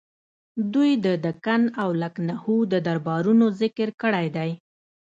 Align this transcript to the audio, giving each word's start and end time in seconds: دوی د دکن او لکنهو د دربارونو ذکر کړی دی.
دوی 0.73 0.91
د 1.05 1.07
دکن 1.25 1.61
او 1.81 1.89
لکنهو 2.03 2.55
د 2.71 2.73
دربارونو 2.87 3.45
ذکر 3.61 3.89
کړی 4.01 4.27
دی. 4.35 4.51